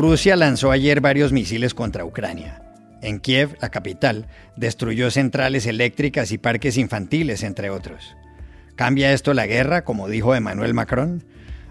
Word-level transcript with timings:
Rusia 0.00 0.34
lanzó 0.34 0.70
ayer 0.70 1.02
varios 1.02 1.30
misiles 1.30 1.74
contra 1.74 2.06
Ucrania. 2.06 2.62
En 3.02 3.20
Kiev, 3.20 3.58
la 3.60 3.68
capital, 3.68 4.28
destruyó 4.56 5.10
centrales 5.10 5.66
eléctricas 5.66 6.32
y 6.32 6.38
parques 6.38 6.78
infantiles, 6.78 7.42
entre 7.42 7.68
otros. 7.68 8.16
¿Cambia 8.76 9.12
esto 9.12 9.34
la 9.34 9.46
guerra, 9.46 9.84
como 9.84 10.08
dijo 10.08 10.34
Emmanuel 10.34 10.72
Macron? 10.72 11.24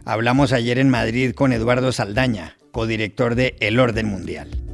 Hablamos 0.06 0.54
ayer 0.54 0.78
en 0.78 0.90
Madrid 0.90 1.34
con 1.34 1.54
Eduardo 1.54 1.92
Saldaña, 1.92 2.56
codirector 2.72 3.34
de 3.34 3.56
El 3.62 3.80
Orden 3.80 4.06
Mundial. 4.06 4.69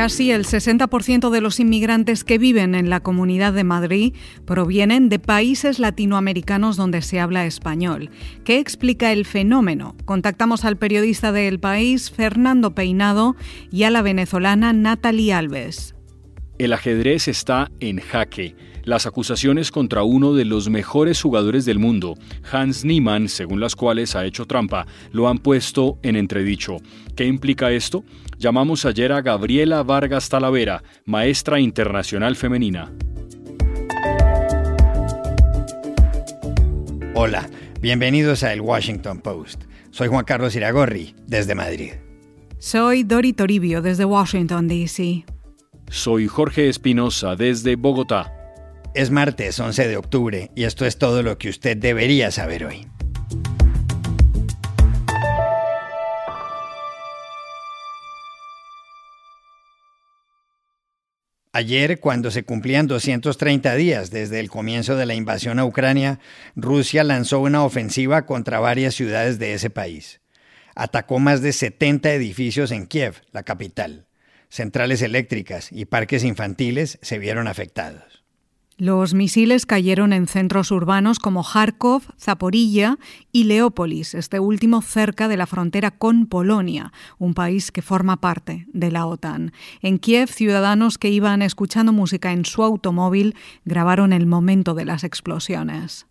Casi 0.00 0.30
el 0.30 0.46
60% 0.46 1.28
de 1.28 1.42
los 1.42 1.60
inmigrantes 1.60 2.24
que 2.24 2.38
viven 2.38 2.74
en 2.74 2.88
la 2.88 3.00
Comunidad 3.00 3.52
de 3.52 3.64
Madrid 3.64 4.14
provienen 4.46 5.10
de 5.10 5.18
países 5.18 5.78
latinoamericanos 5.78 6.78
donde 6.78 7.02
se 7.02 7.20
habla 7.20 7.44
español. 7.44 8.08
¿Qué 8.42 8.60
explica 8.60 9.12
el 9.12 9.26
fenómeno? 9.26 9.94
Contactamos 10.06 10.64
al 10.64 10.78
periodista 10.78 11.32
de 11.32 11.48
El 11.48 11.60
País, 11.60 12.10
Fernando 12.10 12.74
Peinado, 12.74 13.36
y 13.70 13.82
a 13.82 13.90
la 13.90 14.00
venezolana 14.00 14.72
Natalie 14.72 15.34
Alves. 15.34 15.94
El 16.56 16.72
ajedrez 16.72 17.28
está 17.28 17.70
en 17.80 17.98
jaque. 17.98 18.56
Las 18.90 19.06
acusaciones 19.06 19.70
contra 19.70 20.02
uno 20.02 20.34
de 20.34 20.44
los 20.44 20.68
mejores 20.68 21.22
jugadores 21.22 21.64
del 21.64 21.78
mundo, 21.78 22.16
Hans 22.50 22.84
Niemann, 22.84 23.28
según 23.28 23.60
las 23.60 23.76
cuales 23.76 24.16
ha 24.16 24.24
hecho 24.24 24.46
trampa, 24.46 24.84
lo 25.12 25.28
han 25.28 25.38
puesto 25.38 26.00
en 26.02 26.16
entredicho. 26.16 26.78
¿Qué 27.14 27.24
implica 27.24 27.70
esto? 27.70 28.02
Llamamos 28.36 28.84
ayer 28.84 29.12
a 29.12 29.22
Gabriela 29.22 29.84
Vargas 29.84 30.28
Talavera, 30.28 30.82
maestra 31.04 31.60
internacional 31.60 32.34
femenina. 32.34 32.92
Hola, 37.14 37.48
bienvenidos 37.80 38.42
a 38.42 38.52
El 38.52 38.60
Washington 38.60 39.20
Post. 39.20 39.66
Soy 39.92 40.08
Juan 40.08 40.24
Carlos 40.24 40.56
Iragorri, 40.56 41.14
desde 41.28 41.54
Madrid. 41.54 41.92
Soy 42.58 43.04
Dori 43.04 43.34
Toribio, 43.34 43.82
desde 43.82 44.04
Washington, 44.04 44.66
D.C. 44.66 45.24
Soy 45.88 46.26
Jorge 46.26 46.68
Espinosa, 46.68 47.36
desde 47.36 47.76
Bogotá. 47.76 48.39
Es 48.92 49.12
martes 49.12 49.60
11 49.60 49.86
de 49.86 49.96
octubre 49.96 50.50
y 50.56 50.64
esto 50.64 50.84
es 50.84 50.98
todo 50.98 51.22
lo 51.22 51.38
que 51.38 51.48
usted 51.48 51.76
debería 51.76 52.32
saber 52.32 52.64
hoy. 52.64 52.88
Ayer, 61.52 62.00
cuando 62.00 62.32
se 62.32 62.42
cumplían 62.42 62.88
230 62.88 63.76
días 63.76 64.10
desde 64.10 64.40
el 64.40 64.50
comienzo 64.50 64.96
de 64.96 65.06
la 65.06 65.14
invasión 65.14 65.60
a 65.60 65.64
Ucrania, 65.64 66.18
Rusia 66.56 67.04
lanzó 67.04 67.38
una 67.38 67.62
ofensiva 67.64 68.26
contra 68.26 68.58
varias 68.58 68.94
ciudades 68.96 69.38
de 69.38 69.54
ese 69.54 69.70
país. 69.70 70.20
Atacó 70.74 71.20
más 71.20 71.42
de 71.42 71.52
70 71.52 72.12
edificios 72.12 72.72
en 72.72 72.86
Kiev, 72.86 73.22
la 73.30 73.44
capital. 73.44 74.06
Centrales 74.48 75.00
eléctricas 75.02 75.70
y 75.70 75.84
parques 75.84 76.24
infantiles 76.24 76.98
se 77.02 77.18
vieron 77.18 77.46
afectados. 77.46 78.19
Los 78.80 79.12
misiles 79.12 79.66
cayeron 79.66 80.14
en 80.14 80.26
centros 80.26 80.70
urbanos 80.70 81.18
como 81.18 81.44
Kharkov, 81.44 82.00
Zaporilla 82.18 82.96
y 83.30 83.44
Leópolis, 83.44 84.14
este 84.14 84.40
último 84.40 84.80
cerca 84.80 85.28
de 85.28 85.36
la 85.36 85.46
frontera 85.46 85.90
con 85.90 86.24
Polonia, 86.24 86.90
un 87.18 87.34
país 87.34 87.72
que 87.72 87.82
forma 87.82 88.22
parte 88.22 88.66
de 88.72 88.90
la 88.90 89.04
OTAN. 89.04 89.52
En 89.82 89.98
Kiev, 89.98 90.30
ciudadanos 90.30 90.96
que 90.96 91.10
iban 91.10 91.42
escuchando 91.42 91.92
música 91.92 92.32
en 92.32 92.46
su 92.46 92.62
automóvil 92.62 93.36
grabaron 93.66 94.14
el 94.14 94.24
momento 94.24 94.72
de 94.72 94.86
las 94.86 95.04
explosiones. 95.04 96.06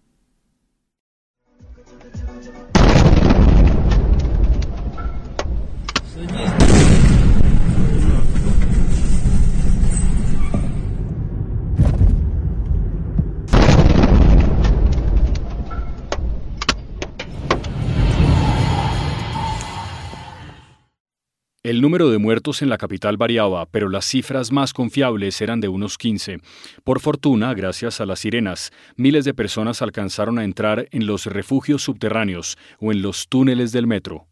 El 21.62 21.82
número 21.82 22.10
de 22.10 22.20
muertos 22.20 22.62
en 22.62 22.70
la 22.70 22.78
capital 22.78 23.18
variaba, 23.18 23.66
pero 23.66 23.90
las 23.90 24.06
cifras 24.06 24.54
más 24.54 24.72
confiables 24.72 25.42
eran 25.42 25.60
de 25.60 25.68
unos 25.68 25.98
15. 25.98 26.38
Por 26.86 27.02
fortuna, 27.02 27.54
gracias 27.54 28.00
a 28.00 28.06
las 28.06 28.20
sirenas, 28.20 28.72
miles 28.96 29.26
de 29.26 29.34
personas 29.34 29.82
alcanzaron 29.82 30.40
a 30.40 30.46
entrar 30.46 30.88
en 30.92 31.06
los 31.06 31.26
refugios 31.26 31.84
subterráneos 31.84 32.58
o 32.80 32.94
en 32.94 33.02
los 33.02 33.28
túneles 33.28 33.74
del 33.74 33.88
metro. 33.88 34.26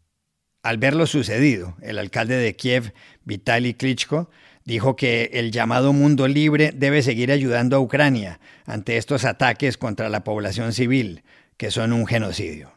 Al 0.62 0.78
ver 0.78 0.94
lo 0.94 1.06
sucedido, 1.06 1.76
el 1.82 1.98
alcalde 1.98 2.34
de 2.38 2.56
Kiev, 2.56 2.94
Vitaly 3.26 3.74
Klitschko, 3.74 4.30
dijo 4.64 4.96
que 4.96 5.28
el 5.34 5.52
llamado 5.52 5.92
mundo 5.92 6.28
libre 6.28 6.72
debe 6.74 7.02
seguir 7.02 7.30
ayudando 7.30 7.76
a 7.76 7.80
Ucrania 7.80 8.40
ante 8.64 8.96
estos 8.96 9.26
ataques 9.26 9.76
contra 9.76 10.08
la 10.08 10.24
población 10.24 10.72
civil, 10.72 11.24
que 11.58 11.70
son 11.70 11.92
un 11.92 12.06
genocidio. 12.06 12.72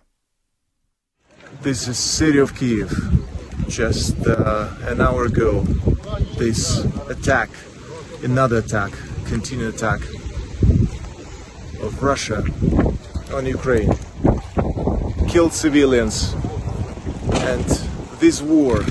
This 1.63 1.87
is 1.87 1.95
city 1.95 2.39
of 2.39 2.51
Kiev. 2.51 2.89
Just 3.67 4.15
uh, 4.27 4.69
an 4.83 5.01
hour 5.01 5.25
ago, 5.25 5.61
this 6.37 6.83
attack, 7.09 7.49
another 8.23 8.57
attack, 8.57 8.91
continued 9.25 9.73
attack 9.73 10.01
of 11.81 12.01
Russia 12.01 12.43
on 13.33 13.45
Ukraine, 13.45 13.91
killed 15.29 15.53
civilians, 15.53 16.33
and 17.33 17.65
this 18.19 18.41
war 18.41 18.81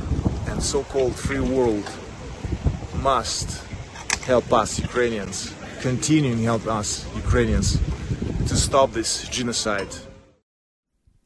and 0.48 0.62
so-called 0.62 1.14
free 1.14 1.40
world 1.40 1.88
must 3.02 3.64
help 4.24 4.52
us 4.52 4.78
Ukrainians, 4.78 5.52
continuing 5.80 6.38
to 6.38 6.44
help 6.44 6.66
us 6.66 7.06
Ukrainians 7.16 7.78
to 8.48 8.56
stop 8.56 8.92
this 8.92 9.28
genocide. 9.28 9.88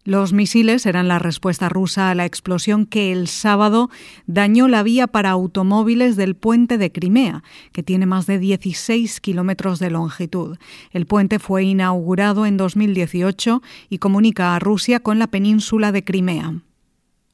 Los 0.07 0.35
misiles 0.35 0.85
eran 0.85 1.09
la 1.09 1.19
respuesta 1.19 1.71
rusa 1.71 2.11
a 2.11 2.15
la 2.15 2.27
explosión 2.27 2.85
que 2.85 3.11
el 3.11 3.27
sábado 3.27 3.89
dañó 4.27 4.69
la 4.69 4.83
vía 4.83 5.07
para 5.07 5.31
automóviles 5.31 6.17
del 6.17 6.35
puente 6.35 6.77
de 6.77 6.93
Crimea, 6.93 7.43
que 7.73 7.83
tiene 7.83 8.05
más 8.05 8.27
de 8.27 8.39
16 8.39 9.21
kilómetros 9.23 9.79
de 9.79 9.89
longitud. 9.89 10.59
El 10.91 11.07
puente 11.07 11.39
fue 11.39 11.65
inaugurado 11.65 12.45
en 12.45 12.59
2018 12.59 13.63
y 13.89 13.97
comunica 13.97 14.55
a 14.55 14.59
Rusia 14.59 15.01
con 15.01 15.19
la 15.19 15.29
península 15.29 15.91
de 15.91 16.05
Crimea. 16.05 16.53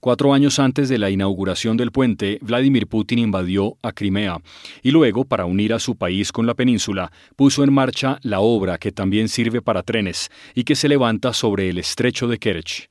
Cuatro 0.00 0.32
años 0.32 0.58
antes 0.58 0.88
de 0.88 0.96
la 0.96 1.10
inauguración 1.10 1.76
del 1.76 1.92
puente, 1.92 2.38
Vladimir 2.40 2.86
Putin 2.86 3.18
invadió 3.18 3.76
a 3.82 3.92
Crimea 3.92 4.38
y 4.82 4.92
luego, 4.92 5.26
para 5.26 5.44
unir 5.44 5.74
a 5.74 5.78
su 5.78 5.94
país 5.94 6.32
con 6.32 6.46
la 6.46 6.54
península, 6.54 7.12
puso 7.36 7.64
en 7.64 7.72
marcha 7.74 8.18
la 8.22 8.40
obra 8.40 8.78
que 8.78 8.92
también 8.92 9.28
sirve 9.28 9.60
para 9.60 9.82
trenes 9.82 10.30
y 10.54 10.64
que 10.64 10.74
se 10.74 10.88
levanta 10.88 11.34
sobre 11.34 11.68
el 11.68 11.76
estrecho 11.76 12.28
de 12.28 12.38
Kerch. 12.38 12.88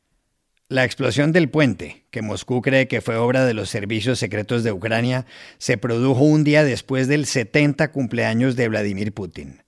La 0.68 0.86
explosión 0.86 1.32
del 1.32 1.50
puente, 1.50 2.06
que 2.12 2.22
Moscú 2.22 2.62
cree 2.62 2.88
que 2.88 3.02
fue 3.02 3.16
obra 3.16 3.44
de 3.44 3.56
los 3.56 3.70
servicios 3.70 4.20
secretos 4.20 4.64
de 4.64 4.72
Ucrania, 4.72 5.26
se 5.58 5.80
produjo 5.80 6.22
un 6.22 6.44
día 6.44 6.64
después 6.64 7.08
del 7.08 7.26
70 7.26 7.92
cumpleaños 7.92 8.56
de 8.56 8.68
Vladimir 8.68 9.14
Putin. 9.14 9.64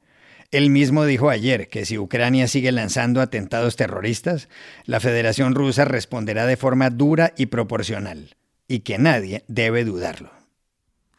Él 0.52 0.70
mismo 0.70 1.06
dijo 1.06 1.30
ayer 1.30 1.70
que 1.70 1.86
si 1.86 1.98
Ucrania 1.98 2.48
sigue 2.50 2.74
lanzando 2.74 3.22
atentados 3.22 3.78
terroristas, 3.78 4.50
la 4.86 5.00
Federación 5.00 5.56
Rusa 5.56 5.86
responderá 5.86 6.46
de 6.46 6.58
forma 6.58 6.90
dura 6.90 7.34
y 7.38 7.46
proporcional, 7.46 8.36
y 8.68 8.80
que 8.80 8.98
nadie 8.98 9.46
debe 9.48 9.86
dudarlo. 9.86 10.41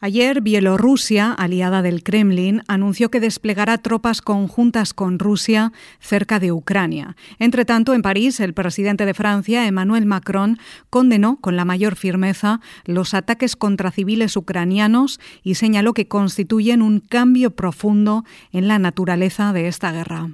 Ayer, 0.05 0.41
Bielorrusia, 0.41 1.31
aliada 1.31 1.81
del 1.81 2.03
Kremlin, 2.03 2.61
anunció 2.67 3.09
que 3.09 3.21
desplegará 3.21 3.77
tropas 3.77 4.21
conjuntas 4.21 4.93
con 4.93 5.17
Rusia 5.17 5.71
cerca 6.01 6.41
de 6.41 6.51
Ucrania. 6.51 7.15
Entre 7.39 7.63
tanto, 7.63 7.93
en 7.93 8.01
París, 8.01 8.41
el 8.41 8.53
presidente 8.53 9.05
de 9.05 9.13
Francia, 9.13 9.65
Emmanuel 9.65 10.05
Macron, 10.05 10.59
condenó 10.89 11.37
con 11.39 11.55
la 11.55 11.63
mayor 11.63 11.95
firmeza 11.95 12.59
los 12.83 13.13
ataques 13.13 13.55
contra 13.55 13.91
civiles 13.91 14.35
ucranianos 14.35 15.21
y 15.41 15.55
señaló 15.55 15.93
que 15.93 16.09
constituyen 16.09 16.81
un 16.81 16.99
cambio 16.99 17.51
profundo 17.51 18.25
en 18.51 18.67
la 18.67 18.79
naturaleza 18.79 19.53
de 19.53 19.69
esta 19.69 19.93
guerra. 19.93 20.31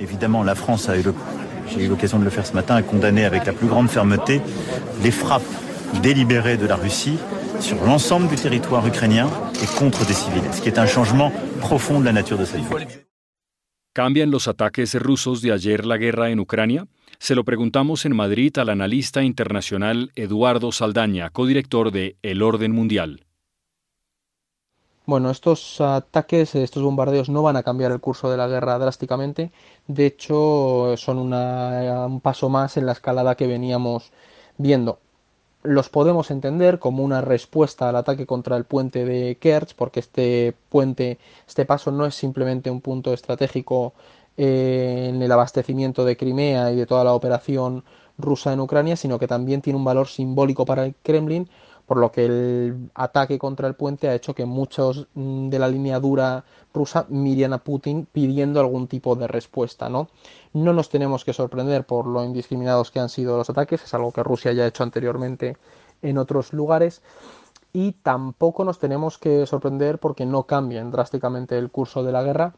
Évidemment, 0.00 0.44
la 0.44 0.56
France 0.56 0.88
a 0.88 0.96
eu 0.96 1.04
l'occasion 1.88 2.18
de 2.18 2.24
le 2.24 2.30
faire 2.30 2.44
ce 2.44 2.54
matin, 2.54 2.74
a 2.74 2.82
condamné 2.82 3.24
avec 3.24 3.46
la 3.46 3.52
plus 3.52 3.68
grande 3.68 3.88
fermeté 3.88 4.42
les 5.04 5.12
frappes 5.12 5.46
délibérées 6.02 6.56
de 6.56 6.66
la 6.66 6.74
Russie 6.74 7.18
sur 7.60 7.82
l'ensemble 7.84 8.28
du 8.28 8.36
territoire 8.36 8.86
ukrainien 8.86 9.28
et 9.62 9.66
contre 9.78 10.06
des 10.06 10.14
civils, 10.14 10.52
ce 10.52 10.60
qui 10.60 10.68
est 10.68 10.78
un 10.78 10.86
changement 10.86 11.32
profond 11.60 12.00
de 12.00 12.04
la 12.04 12.12
nature 12.12 12.38
de 12.38 12.44
cette 12.44 12.68
guerre. 12.68 12.86
¿Cambian 13.92 14.30
los 14.30 14.46
ataques 14.46 14.94
rusos 14.94 15.40
de 15.40 15.52
ayer 15.52 15.86
la 15.86 15.96
guerra 15.96 16.30
en 16.30 16.38
Ucrania? 16.38 16.86
Se 17.18 17.34
lo 17.34 17.44
preguntamos 17.44 18.04
en 18.04 18.14
Madrid 18.14 18.56
al 18.58 18.68
analista 18.68 19.22
internacional 19.22 20.12
Eduardo 20.16 20.70
Saldaña, 20.70 21.30
codirector 21.30 21.90
de 21.90 22.16
El 22.22 22.42
Orden 22.42 22.72
Mundial. 22.72 23.24
Bueno, 25.06 25.30
estos 25.30 25.80
ataques, 25.80 26.54
estos 26.56 26.82
bombardeos 26.82 27.28
no 27.30 27.42
van 27.42 27.56
a 27.56 27.62
cambiar 27.62 27.92
el 27.92 28.00
curso 28.00 28.28
de 28.28 28.36
la 28.36 28.48
guerra 28.48 28.78
drásticamente. 28.78 29.52
De 29.86 30.04
hecho, 30.04 30.94
son 30.96 31.18
un 31.18 32.20
paso 32.20 32.48
más 32.50 32.76
en 32.76 32.86
la 32.86 32.92
escalada 32.92 33.36
que 33.36 33.46
veníamos 33.46 34.12
viendo. 34.58 34.98
Los 35.66 35.88
podemos 35.88 36.30
entender 36.30 36.78
como 36.78 37.02
una 37.02 37.20
respuesta 37.20 37.88
al 37.88 37.96
ataque 37.96 38.26
contra 38.26 38.56
el 38.56 38.64
puente 38.64 39.04
de 39.04 39.36
Kerch, 39.36 39.74
porque 39.74 40.00
este 40.00 40.54
puente, 40.68 41.18
este 41.46 41.64
paso 41.64 41.90
no 41.90 42.06
es 42.06 42.14
simplemente 42.14 42.70
un 42.70 42.80
punto 42.80 43.12
estratégico 43.12 43.92
eh, 44.36 45.10
en 45.10 45.22
el 45.22 45.32
abastecimiento 45.32 46.04
de 46.04 46.16
Crimea 46.16 46.72
y 46.72 46.76
de 46.76 46.86
toda 46.86 47.04
la 47.04 47.14
operación 47.14 47.84
rusa 48.18 48.52
en 48.52 48.60
Ucrania, 48.60 48.96
sino 48.96 49.18
que 49.18 49.26
también 49.26 49.62
tiene 49.62 49.78
un 49.78 49.84
valor 49.84 50.08
simbólico 50.08 50.64
para 50.64 50.84
el 50.84 50.94
Kremlin, 51.02 51.48
por 51.86 51.98
lo 51.98 52.10
que 52.10 52.26
el 52.26 52.90
ataque 52.94 53.38
contra 53.38 53.68
el 53.68 53.74
puente 53.74 54.08
ha 54.08 54.14
hecho 54.14 54.34
que 54.34 54.44
muchos 54.44 55.06
mm, 55.14 55.48
de 55.48 55.58
la 55.58 55.68
línea 55.68 56.00
dura 56.00 56.44
rusa 56.74 57.06
miren 57.08 57.52
a 57.52 57.58
Putin 57.58 58.06
pidiendo 58.10 58.60
algún 58.60 58.88
tipo 58.88 59.14
de 59.14 59.28
respuesta, 59.28 59.88
¿no? 59.88 60.08
No 60.52 60.72
nos 60.72 60.88
tenemos 60.88 61.24
que 61.24 61.32
sorprender 61.32 61.84
por 61.84 62.06
lo 62.06 62.24
indiscriminados 62.24 62.90
que 62.90 63.00
han 63.00 63.08
sido 63.08 63.36
los 63.36 63.48
ataques, 63.48 63.84
es 63.84 63.94
algo 63.94 64.12
que 64.12 64.22
Rusia 64.22 64.52
ya 64.52 64.64
ha 64.64 64.68
hecho 64.68 64.82
anteriormente 64.82 65.56
en 66.02 66.18
otros 66.18 66.52
lugares 66.52 67.02
y 67.72 67.92
tampoco 67.92 68.64
nos 68.64 68.78
tenemos 68.78 69.18
que 69.18 69.46
sorprender 69.46 69.98
porque 69.98 70.26
no 70.26 70.44
cambien 70.44 70.90
drásticamente 70.90 71.58
el 71.58 71.70
curso 71.70 72.02
de 72.02 72.12
la 72.12 72.22
guerra. 72.22 72.54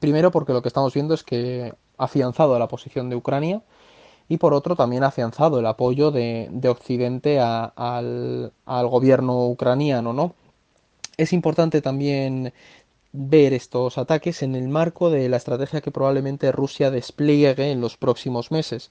Primero 0.00 0.30
porque 0.30 0.52
lo 0.52 0.62
que 0.62 0.68
estamos 0.68 0.94
viendo 0.94 1.14
es 1.14 1.22
que 1.22 1.74
ha 1.98 2.04
afianzado 2.04 2.58
la 2.58 2.68
posición 2.68 3.10
de 3.10 3.16
Ucrania, 3.16 3.62
y 4.28 4.38
por 4.38 4.54
otro 4.54 4.76
también 4.76 5.04
ha 5.04 5.08
afianzado 5.08 5.58
el 5.58 5.66
apoyo 5.66 6.10
de, 6.10 6.48
Occidente 6.68 7.40
al, 7.40 8.52
gobierno 8.66 9.46
ucraniano, 9.46 10.12
¿no? 10.12 10.34
Es 11.16 11.32
importante 11.32 11.80
también 11.80 12.52
ver 13.12 13.52
estos 13.52 13.98
ataques 13.98 14.42
en 14.42 14.56
el 14.56 14.68
marco 14.68 15.10
de 15.10 15.28
la 15.28 15.36
estrategia 15.36 15.80
que 15.80 15.92
probablemente 15.92 16.50
Rusia 16.50 16.90
despliegue 16.90 17.70
en 17.70 17.80
los 17.80 17.96
próximos 17.96 18.50
meses. 18.50 18.90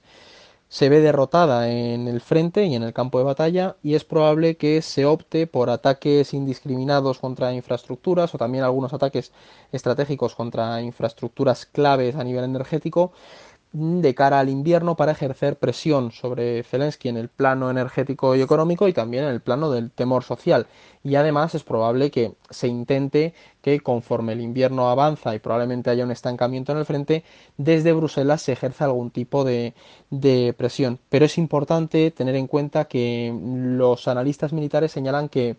Se 0.68 0.88
ve 0.88 1.00
derrotada 1.00 1.70
en 1.70 2.08
el 2.08 2.22
frente 2.22 2.64
y 2.64 2.74
en 2.74 2.82
el 2.82 2.94
campo 2.94 3.18
de 3.18 3.24
batalla 3.24 3.76
y 3.82 3.94
es 3.94 4.04
probable 4.04 4.56
que 4.56 4.80
se 4.80 5.04
opte 5.04 5.46
por 5.46 5.68
ataques 5.68 6.32
indiscriminados 6.32 7.18
contra 7.18 7.52
infraestructuras 7.52 8.34
o 8.34 8.38
también 8.38 8.64
algunos 8.64 8.94
ataques 8.94 9.30
estratégicos 9.72 10.34
contra 10.34 10.80
infraestructuras 10.80 11.66
claves 11.66 12.16
a 12.16 12.24
nivel 12.24 12.44
energético 12.44 13.12
de 13.74 14.14
cara 14.14 14.38
al 14.38 14.48
invierno 14.48 14.94
para 14.94 15.10
ejercer 15.10 15.56
presión 15.58 16.12
sobre 16.12 16.62
Zelensky 16.62 17.08
en 17.08 17.16
el 17.16 17.28
plano 17.28 17.70
energético 17.70 18.36
y 18.36 18.40
económico 18.40 18.86
y 18.86 18.92
también 18.92 19.24
en 19.24 19.30
el 19.30 19.40
plano 19.40 19.68
del 19.68 19.90
temor 19.90 20.22
social. 20.22 20.68
Y 21.02 21.16
además 21.16 21.56
es 21.56 21.64
probable 21.64 22.12
que 22.12 22.34
se 22.50 22.68
intente 22.68 23.34
que 23.62 23.80
conforme 23.80 24.34
el 24.34 24.42
invierno 24.42 24.88
avanza 24.90 25.34
y 25.34 25.40
probablemente 25.40 25.90
haya 25.90 26.04
un 26.04 26.12
estancamiento 26.12 26.70
en 26.70 26.78
el 26.78 26.86
frente, 26.86 27.24
desde 27.56 27.92
Bruselas 27.92 28.42
se 28.42 28.52
ejerza 28.52 28.84
algún 28.84 29.10
tipo 29.10 29.42
de, 29.42 29.74
de 30.08 30.54
presión. 30.56 31.00
Pero 31.08 31.24
es 31.24 31.36
importante 31.36 32.12
tener 32.12 32.36
en 32.36 32.46
cuenta 32.46 32.84
que 32.84 33.36
los 33.42 34.06
analistas 34.06 34.52
militares 34.52 34.92
señalan 34.92 35.28
que 35.28 35.56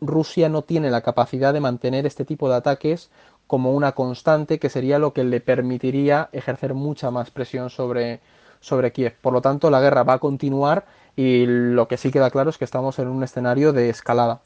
Rusia 0.00 0.48
no 0.48 0.62
tiene 0.62 0.90
la 0.90 1.02
capacidad 1.02 1.52
de 1.52 1.60
mantener 1.60 2.06
este 2.06 2.24
tipo 2.24 2.48
de 2.48 2.56
ataques 2.56 3.10
como 3.46 3.72
una 3.72 3.92
constante 3.92 4.58
que 4.58 4.70
sería 4.70 4.98
lo 4.98 5.12
que 5.12 5.24
le 5.24 5.40
permitiría 5.40 6.28
ejercer 6.32 6.74
mucha 6.74 7.10
más 7.10 7.30
presión 7.30 7.70
sobre, 7.70 8.20
sobre 8.60 8.92
Kiev. 8.92 9.16
Por 9.20 9.32
lo 9.32 9.42
tanto, 9.42 9.70
la 9.70 9.80
guerra 9.80 10.02
va 10.04 10.14
a 10.14 10.18
continuar 10.18 10.86
y 11.16 11.46
lo 11.46 11.88
que 11.88 11.96
sí 11.96 12.10
queda 12.10 12.30
claro 12.30 12.50
es 12.50 12.58
que 12.58 12.64
estamos 12.64 12.98
en 12.98 13.08
un 13.08 13.22
escenario 13.22 13.72
de 13.72 13.90
escalada. 13.90 14.42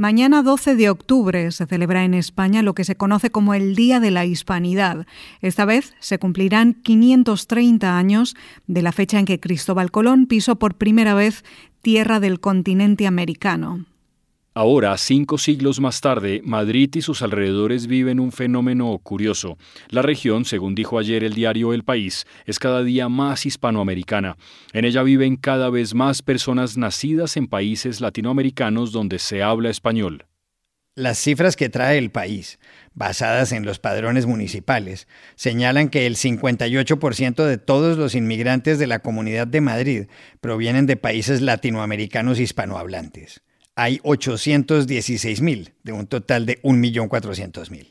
Mañana 0.00 0.42
12 0.42 0.76
de 0.76 0.88
octubre 0.88 1.50
se 1.50 1.66
celebra 1.66 2.04
en 2.04 2.14
España 2.14 2.62
lo 2.62 2.74
que 2.74 2.84
se 2.84 2.96
conoce 2.96 3.28
como 3.28 3.52
el 3.52 3.76
Día 3.76 4.00
de 4.00 4.10
la 4.10 4.24
Hispanidad. 4.24 5.06
Esta 5.42 5.66
vez 5.66 5.92
se 5.98 6.18
cumplirán 6.18 6.72
530 6.72 7.98
años 7.98 8.34
de 8.66 8.80
la 8.80 8.92
fecha 8.92 9.18
en 9.18 9.26
que 9.26 9.40
Cristóbal 9.40 9.90
Colón 9.90 10.24
pisó 10.24 10.56
por 10.56 10.76
primera 10.76 11.12
vez 11.12 11.44
tierra 11.82 12.18
del 12.18 12.40
continente 12.40 13.06
americano. 13.06 13.84
Ahora, 14.60 14.94
cinco 14.98 15.38
siglos 15.38 15.80
más 15.80 16.02
tarde, 16.02 16.42
Madrid 16.44 16.90
y 16.94 17.00
sus 17.00 17.22
alrededores 17.22 17.86
viven 17.86 18.20
un 18.20 18.30
fenómeno 18.30 19.00
curioso. 19.02 19.56
La 19.88 20.02
región, 20.02 20.44
según 20.44 20.74
dijo 20.74 20.98
ayer 20.98 21.24
el 21.24 21.32
diario 21.32 21.72
El 21.72 21.82
País, 21.82 22.26
es 22.44 22.58
cada 22.58 22.82
día 22.82 23.08
más 23.08 23.46
hispanoamericana. 23.46 24.36
En 24.74 24.84
ella 24.84 25.02
viven 25.02 25.36
cada 25.36 25.70
vez 25.70 25.94
más 25.94 26.20
personas 26.20 26.76
nacidas 26.76 27.38
en 27.38 27.46
países 27.46 28.02
latinoamericanos 28.02 28.92
donde 28.92 29.18
se 29.18 29.42
habla 29.42 29.70
español. 29.70 30.26
Las 30.94 31.16
cifras 31.18 31.56
que 31.56 31.70
trae 31.70 31.96
el 31.96 32.10
país, 32.10 32.58
basadas 32.92 33.52
en 33.52 33.64
los 33.64 33.78
padrones 33.78 34.26
municipales, 34.26 35.08
señalan 35.36 35.88
que 35.88 36.06
el 36.06 36.16
58% 36.16 37.46
de 37.46 37.56
todos 37.56 37.96
los 37.96 38.14
inmigrantes 38.14 38.78
de 38.78 38.88
la 38.88 38.98
Comunidad 38.98 39.46
de 39.46 39.62
Madrid 39.62 40.06
provienen 40.42 40.84
de 40.84 40.98
países 40.98 41.40
latinoamericanos 41.40 42.38
hispanohablantes 42.38 43.40
hay 43.80 43.96
816.000 44.00 45.72
de 45.82 45.92
un 45.92 46.06
total 46.06 46.44
de 46.44 46.60
1.400.000. 46.62 47.86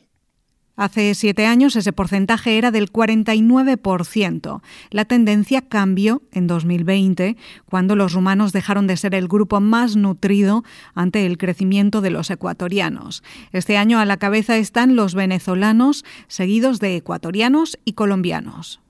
Hace 0.76 1.14
siete 1.16 1.46
años 1.46 1.74
ese 1.74 1.92
porcentaje 1.92 2.56
era 2.56 2.70
del 2.70 2.92
49%. 2.92 4.62
La 4.90 5.04
tendencia 5.04 5.62
cambió 5.62 6.22
en 6.30 6.46
2020, 6.46 7.36
cuando 7.66 7.96
los 7.96 8.12
rumanos 8.12 8.52
dejaron 8.52 8.86
de 8.86 8.96
ser 8.96 9.16
el 9.16 9.26
grupo 9.26 9.60
más 9.60 9.96
nutrido 9.96 10.62
ante 10.94 11.26
el 11.26 11.38
crecimiento 11.38 12.00
de 12.00 12.10
los 12.10 12.30
ecuatorianos. 12.30 13.24
Este 13.52 13.76
año 13.76 13.98
a 13.98 14.06
la 14.06 14.16
cabeza 14.16 14.58
están 14.58 14.94
los 14.94 15.14
venezolanos, 15.16 16.04
seguidos 16.28 16.78
de 16.78 16.96
ecuatorianos 16.96 17.78
y 17.84 17.94
colombianos. 17.94 18.80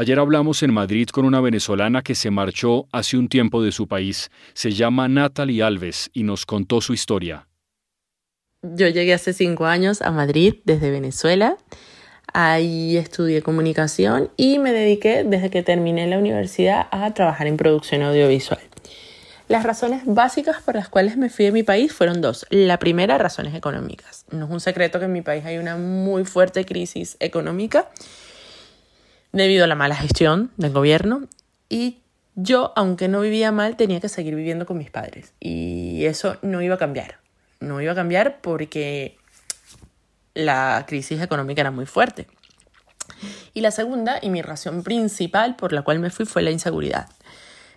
Ayer 0.00 0.18
hablamos 0.18 0.62
en 0.62 0.72
Madrid 0.72 1.10
con 1.10 1.26
una 1.26 1.42
venezolana 1.42 2.00
que 2.00 2.14
se 2.14 2.30
marchó 2.30 2.86
hace 2.90 3.18
un 3.18 3.28
tiempo 3.28 3.62
de 3.62 3.70
su 3.70 3.86
país. 3.86 4.30
Se 4.54 4.70
llama 4.70 5.08
Natalie 5.08 5.62
Alves 5.62 6.08
y 6.14 6.22
nos 6.22 6.46
contó 6.46 6.80
su 6.80 6.94
historia. 6.94 7.48
Yo 8.62 8.88
llegué 8.88 9.12
hace 9.12 9.34
cinco 9.34 9.66
años 9.66 10.00
a 10.00 10.10
Madrid 10.10 10.54
desde 10.64 10.90
Venezuela. 10.90 11.58
Ahí 12.32 12.96
estudié 12.96 13.42
comunicación 13.42 14.30
y 14.38 14.58
me 14.58 14.72
dediqué 14.72 15.22
desde 15.22 15.50
que 15.50 15.62
terminé 15.62 16.06
la 16.06 16.16
universidad 16.16 16.86
a 16.92 17.12
trabajar 17.12 17.46
en 17.46 17.58
producción 17.58 18.00
audiovisual. 18.00 18.62
Las 19.48 19.64
razones 19.64 20.04
básicas 20.06 20.62
por 20.62 20.76
las 20.76 20.88
cuales 20.88 21.18
me 21.18 21.28
fui 21.28 21.44
de 21.44 21.52
mi 21.52 21.62
país 21.62 21.92
fueron 21.92 22.22
dos. 22.22 22.46
La 22.48 22.78
primera, 22.78 23.18
razones 23.18 23.54
económicas. 23.54 24.24
No 24.30 24.46
es 24.46 24.50
un 24.50 24.60
secreto 24.60 24.98
que 24.98 25.04
en 25.04 25.12
mi 25.12 25.20
país 25.20 25.44
hay 25.44 25.58
una 25.58 25.76
muy 25.76 26.24
fuerte 26.24 26.64
crisis 26.64 27.18
económica 27.20 27.90
debido 29.32 29.64
a 29.64 29.66
la 29.66 29.74
mala 29.74 29.94
gestión 29.94 30.50
del 30.56 30.72
gobierno 30.72 31.28
y 31.68 31.98
yo, 32.34 32.72
aunque 32.76 33.08
no 33.08 33.20
vivía 33.20 33.52
mal, 33.52 33.76
tenía 33.76 34.00
que 34.00 34.08
seguir 34.08 34.34
viviendo 34.34 34.66
con 34.66 34.78
mis 34.78 34.90
padres 34.90 35.32
y 35.40 36.04
eso 36.04 36.36
no 36.42 36.62
iba 36.62 36.76
a 36.76 36.78
cambiar. 36.78 37.18
No 37.60 37.80
iba 37.80 37.92
a 37.92 37.94
cambiar 37.94 38.40
porque 38.40 39.18
la 40.34 40.84
crisis 40.86 41.20
económica 41.20 41.60
era 41.60 41.70
muy 41.70 41.86
fuerte. 41.86 42.26
Y 43.52 43.60
la 43.60 43.70
segunda, 43.70 44.18
y 44.22 44.30
mi 44.30 44.40
razón 44.40 44.82
principal 44.82 45.56
por 45.56 45.72
la 45.72 45.82
cual 45.82 45.98
me 45.98 46.10
fui, 46.10 46.24
fue 46.24 46.42
la 46.42 46.50
inseguridad. 46.50 47.08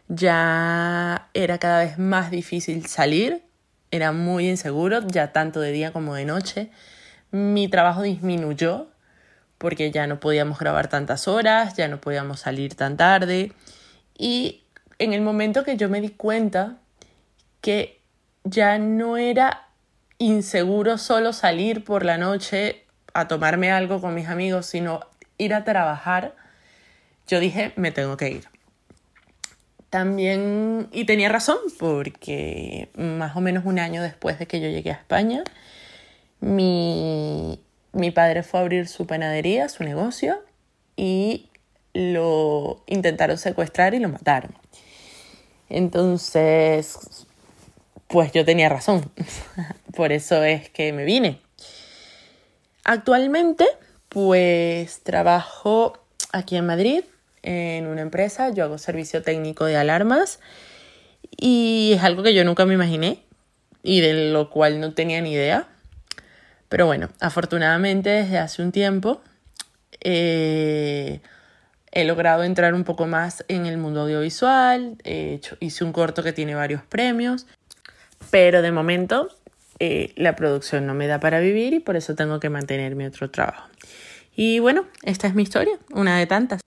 Ya 0.07 1.29
era 1.33 1.57
cada 1.57 1.79
vez 1.83 1.97
más 1.97 2.31
difícil 2.31 2.85
salir, 2.85 3.43
era 3.91 4.11
muy 4.11 4.49
inseguro, 4.49 5.05
ya 5.05 5.31
tanto 5.33 5.59
de 5.59 5.71
día 5.71 5.91
como 5.91 6.15
de 6.15 6.25
noche. 6.25 6.69
Mi 7.31 7.67
trabajo 7.67 8.03
disminuyó 8.03 8.87
porque 9.63 9.91
ya 9.91 10.07
no 10.07 10.19
podíamos 10.19 10.59
grabar 10.59 10.89
tantas 10.89 11.25
horas, 11.25 11.77
ya 11.77 11.87
no 11.87 12.01
podíamos 12.01 12.41
salir 12.41 12.75
tan 12.75 12.97
tarde. 12.97 13.53
Y 14.13 14.63
en 14.99 15.13
el 15.13 15.21
momento 15.21 15.63
que 15.63 15.77
yo 15.77 15.87
me 15.87 16.01
di 16.01 16.09
cuenta 16.09 16.79
que 17.61 18.01
ya 18.43 18.77
no 18.77 19.15
era 19.15 19.69
inseguro 20.17 20.97
solo 20.97 21.31
salir 21.31 21.85
por 21.85 22.03
la 22.03 22.17
noche 22.17 22.83
a 23.13 23.29
tomarme 23.29 23.71
algo 23.71 24.01
con 24.01 24.13
mis 24.13 24.27
amigos, 24.27 24.65
sino 24.65 24.99
ir 25.37 25.53
a 25.53 25.63
trabajar, 25.63 26.35
yo 27.29 27.39
dije, 27.39 27.71
me 27.77 27.93
tengo 27.93 28.17
que 28.17 28.31
ir. 28.31 28.49
También, 29.89 30.89
y 30.91 31.05
tenía 31.05 31.29
razón, 31.29 31.59
porque 31.79 32.89
más 32.95 33.37
o 33.37 33.39
menos 33.39 33.63
un 33.65 33.79
año 33.79 34.03
después 34.03 34.39
de 34.39 34.45
que 34.45 34.59
yo 34.59 34.67
llegué 34.67 34.91
a 34.91 34.95
España, 34.95 35.45
mi 36.41 37.63
mi 37.93 38.11
padre 38.11 38.43
fue 38.43 38.59
a 38.59 38.63
abrir 38.63 38.87
su 38.87 39.07
panadería, 39.07 39.69
su 39.69 39.83
negocio, 39.83 40.43
y 40.95 41.49
lo 41.93 42.83
intentaron 42.87 43.37
secuestrar 43.37 43.93
y 43.93 43.99
lo 43.99 44.09
mataron. 44.09 44.53
Entonces, 45.69 47.25
pues 48.07 48.31
yo 48.31 48.45
tenía 48.45 48.69
razón. 48.69 49.11
Por 49.95 50.11
eso 50.11 50.43
es 50.43 50.69
que 50.69 50.91
me 50.93 51.05
vine. 51.05 51.39
Actualmente, 52.83 53.65
Pues 54.09 55.01
trabajo 55.01 55.97
aquí 56.31 56.55
en 56.55 56.67
Madrid, 56.67 57.03
en 57.41 57.87
una 57.87 58.01
empresa, 58.01 58.51
yo 58.51 58.63
hago 58.63 58.77
servicio 58.77 59.23
técnico 59.23 59.65
de 59.65 59.75
alarmas 59.75 60.39
y 61.35 61.93
es 61.95 62.03
algo 62.03 62.21
que 62.21 62.35
yo 62.35 62.43
nunca 62.45 62.65
me 62.65 62.75
imaginé 62.75 63.23
y 63.81 64.01
de 64.01 64.31
lo 64.31 64.51
cual 64.51 64.79
no 64.79 64.93
tenía 64.93 65.19
ni 65.21 65.31
idea. 65.31 65.67
Pero 66.73 66.87
bueno, 66.87 67.11
afortunadamente 67.19 68.09
desde 68.09 68.39
hace 68.39 68.63
un 68.63 68.71
tiempo 68.71 69.21
eh, 70.01 71.21
he 71.91 72.03
logrado 72.03 72.43
entrar 72.43 72.73
un 72.73 72.83
poco 72.83 73.05
más 73.05 73.45
en 73.47 73.67
el 73.67 73.77
mundo 73.77 74.01
audiovisual, 74.01 74.97
hice 75.59 75.83
un 75.83 75.93
corto 75.93 76.23
que 76.23 76.33
tiene 76.33 76.55
varios 76.55 76.81
premios, 76.81 77.45
pero 78.31 78.63
de 78.63 78.71
momento 78.71 79.29
eh, 79.77 80.13
la 80.15 80.35
producción 80.35 80.87
no 80.87 80.95
me 80.95 81.05
da 81.05 81.19
para 81.19 81.39
vivir 81.39 81.75
y 81.75 81.79
por 81.79 81.95
eso 81.95 82.15
tengo 82.15 82.39
que 82.39 82.49
mantenerme 82.49 83.05
otro 83.05 83.29
trabajo. 83.29 83.69
Y 84.35 84.57
bueno, 84.57 84.87
esta 85.03 85.27
es 85.27 85.35
mi 85.35 85.43
historia, 85.43 85.77
una 85.91 86.17
de 86.17 86.25
tantas. 86.25 86.61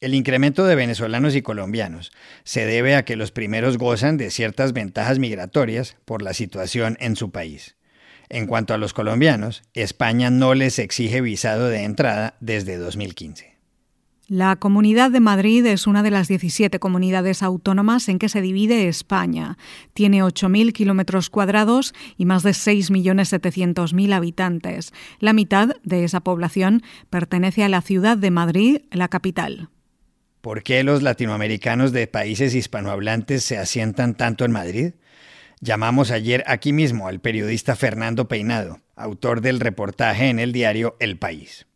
El 0.00 0.12
incremento 0.12 0.66
de 0.66 0.74
venezolanos 0.74 1.36
y 1.36 1.42
colombianos 1.42 2.10
se 2.42 2.66
debe 2.66 2.96
a 2.96 3.04
que 3.04 3.14
los 3.14 3.30
primeros 3.30 3.78
gozan 3.78 4.16
de 4.16 4.32
ciertas 4.32 4.72
ventajas 4.72 5.20
migratorias 5.20 5.96
por 6.04 6.20
la 6.20 6.34
situación 6.34 6.96
en 6.98 7.14
su 7.14 7.30
país. 7.30 7.76
En 8.30 8.46
cuanto 8.46 8.74
a 8.74 8.78
los 8.78 8.94
colombianos, 8.94 9.64
España 9.74 10.30
no 10.30 10.54
les 10.54 10.78
exige 10.78 11.20
visado 11.20 11.68
de 11.68 11.82
entrada 11.82 12.36
desde 12.38 12.76
2015. 12.76 13.58
La 14.28 14.54
Comunidad 14.54 15.10
de 15.10 15.18
Madrid 15.18 15.66
es 15.66 15.88
una 15.88 16.04
de 16.04 16.12
las 16.12 16.28
17 16.28 16.78
comunidades 16.78 17.42
autónomas 17.42 18.08
en 18.08 18.20
que 18.20 18.28
se 18.28 18.40
divide 18.40 18.86
España. 18.86 19.58
Tiene 19.92 20.22
8.000 20.22 20.72
kilómetros 20.72 21.28
cuadrados 21.28 21.92
y 22.16 22.26
más 22.26 22.44
de 22.44 22.52
6.700.000 22.52 24.12
habitantes. 24.12 24.92
La 25.18 25.32
mitad 25.32 25.70
de 25.82 26.04
esa 26.04 26.20
población 26.20 26.84
pertenece 27.10 27.64
a 27.64 27.68
la 27.68 27.82
ciudad 27.82 28.16
de 28.16 28.30
Madrid, 28.30 28.82
la 28.92 29.08
capital. 29.08 29.70
¿Por 30.40 30.62
qué 30.62 30.84
los 30.84 31.02
latinoamericanos 31.02 31.90
de 31.90 32.06
países 32.06 32.54
hispanohablantes 32.54 33.42
se 33.42 33.58
asientan 33.58 34.14
tanto 34.14 34.44
en 34.44 34.52
Madrid? 34.52 34.92
Llamamos 35.62 36.10
ayer 36.10 36.42
aquí 36.46 36.72
mismo 36.72 37.06
al 37.06 37.20
periodista 37.20 37.76
Fernando 37.76 38.28
Peinado, 38.28 38.80
autor 38.96 39.42
del 39.42 39.60
reportaje 39.60 40.30
en 40.30 40.38
el 40.38 40.52
diario 40.52 40.96
El 41.00 41.18
País. 41.18 41.66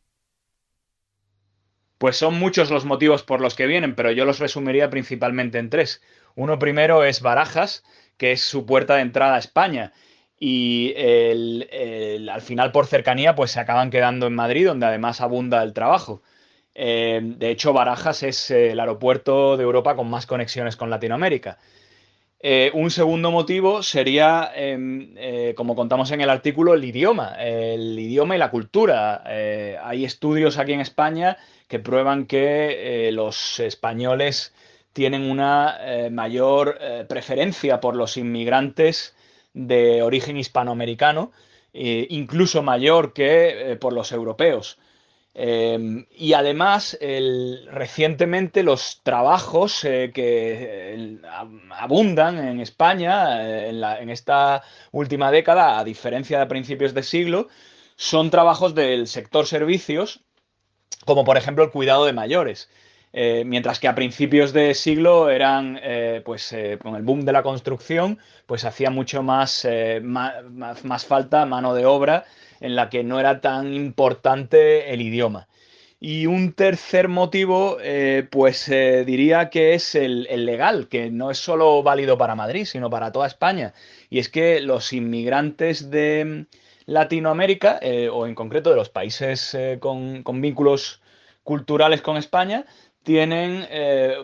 Pues 1.99 2.17
son 2.17 2.39
muchos 2.39 2.71
los 2.71 2.87
motivos 2.87 3.23
por 3.23 3.43
los 3.43 3.55
que 3.55 3.67
vienen, 3.67 3.95
pero 3.95 4.11
yo 4.11 4.25
los 4.25 4.39
resumiría 4.39 4.89
principalmente 4.89 5.59
en 5.59 5.69
tres. 5.69 6.01
Uno 6.35 6.59
primero 6.59 7.05
es 7.05 7.21
Barajas, 7.21 7.85
que 8.17 8.33
es 8.33 8.41
su 8.41 8.65
puerta 8.65 8.95
de 8.95 9.03
entrada 9.03 9.35
a 9.35 9.39
España. 9.39 9.93
Y 10.39 10.95
al 10.97 12.41
final, 12.41 12.73
por 12.73 12.87
cercanía, 12.87 13.35
pues 13.35 13.51
se 13.51 13.61
acaban 13.61 13.91
quedando 13.91 14.27
en 14.27 14.35
Madrid, 14.35 14.67
donde 14.67 14.87
además 14.87 15.21
abunda 15.21 15.63
el 15.63 15.75
trabajo. 15.75 16.23
Eh, 16.75 17.21
de 17.23 17.51
hecho, 17.51 17.75
Barajas 17.75 18.23
es 18.23 18.51
el 18.51 18.81
aeropuerto 18.81 19.59
de 19.59 19.63
Europa 19.63 19.95
con 19.95 20.09
más 20.09 20.25
conexiones 20.25 20.77
con 20.77 20.89
Latinoamérica. 20.89 21.59
Eh, 22.47 22.71
un 22.75 22.91
segundo 22.91 23.31
motivo 23.31 23.83
sería, 23.83 24.53
em, 24.55 25.15
eh, 25.17 25.55
como 25.57 25.75
contamos 25.75 26.11
en 26.11 26.21
el 26.21 26.29
artículo, 26.29 26.75
el 26.75 26.85
idioma, 26.85 27.37
el 27.39 27.99
idioma 27.99 28.37
y 28.37 28.39
la 28.39 28.51
cultura. 28.51 29.25
Eh, 29.27 29.79
hay 29.83 30.05
estudios 30.05 30.59
aquí 30.59 30.75
en 30.75 30.81
España 30.81 31.39
que 31.69 31.79
prueban 31.79 32.27
que 32.27 33.09
los 33.15 33.59
españoles 33.61 34.53
tienen 34.93 35.23
una 35.23 35.79
mayor 36.11 36.79
preferencia 37.09 37.81
por 37.81 37.97
los 37.97 38.19
inmigrantes 38.19 39.17
de 39.55 40.03
origen 40.03 40.37
hispanoamericano, 40.37 41.33
incluso 41.73 42.63
mayor 42.63 43.15
que 43.15 43.79
por 43.81 43.95
los 43.95 44.13
europeos. 44.13 44.79
Em, 45.37 46.07
y 46.13 46.33
además, 46.35 46.97
recientemente 47.01 48.63
los 48.63 49.01
trabajos 49.03 49.85
eh, 49.85 50.13
que 50.15 51.19
abundan 51.71 52.39
en 52.39 52.61
España 52.61 53.45
eh, 53.45 53.71
en, 53.71 54.11
esta 54.11 54.63
última 54.93 55.33
década, 55.33 55.79
a 55.81 55.85
diferencia 55.85 56.39
de 56.39 56.47
principios 56.47 56.95
de 56.95 57.03
siglo, 57.03 57.49
son 57.97 58.31
trabajos 58.31 58.77
del 58.77 59.09
sector 59.09 59.47
servicios, 59.47 60.21
como 61.05 61.25
por 61.25 61.37
ejemplo 61.37 61.65
el 61.65 61.71
cuidado 61.71 62.07
de 62.07 62.13
mayores. 62.13 62.71
Eh, 63.13 63.45
mientras 63.45 63.81
que 63.81 63.89
a 63.89 63.95
principios 63.95 64.53
de 64.53 64.75
siglo 64.75 65.31
eran, 65.31 65.81
pues 66.25 66.55
con 66.81 66.97
el 66.97 67.03
boom 67.03 67.25
de 67.25 67.33
la 67.33 67.43
construcción, 67.43 68.19
pues 68.47 68.65
hacía 68.65 68.91
mucho 68.91 69.23
más, 69.23 69.67
más 70.03 71.07
falta 71.07 71.47
mano 71.47 71.75
de 71.75 71.87
obra 71.87 72.25
en 72.65 72.77
la 72.77 72.89
que 72.89 73.05
no 73.05 73.21
era 73.21 73.43
tan 73.43 73.75
importante 73.75 74.95
el 74.95 75.03
idioma. 75.03 75.49
Y 76.01 76.25
un 76.25 76.55
tercer 76.55 77.09
motivo, 77.09 77.77
eh, 77.83 78.27
pues 78.31 78.69
eh, 78.71 79.05
diría 79.05 79.51
que 79.51 79.75
es 79.75 79.95
el, 79.95 80.25
legal, 80.47 80.89
que 80.89 81.11
no 81.11 81.31
es 81.31 81.37
solo 81.39 81.83
válido 81.83 82.17
para 82.17 82.35
Madrid, 82.35 82.65
sino 82.65 82.89
para 82.89 83.13
toda 83.13 83.27
España. 83.27 83.75
Y 84.09 84.19
es 84.19 84.31
que 84.31 84.61
los 84.61 84.95
inmigrantes 84.95 85.91
de 85.91 86.47
Latinoamérica, 86.87 87.79
eh, 87.83 88.09
o 88.11 88.27
en 88.27 88.35
concreto 88.35 88.71
de 88.71 88.77
los 88.77 88.89
países 88.89 89.55
con, 89.81 90.23
con, 90.23 90.41
vínculos 90.41 91.03
culturales 91.43 92.01
con 92.01 92.17
España, 92.17 92.65
tienen 93.03 93.67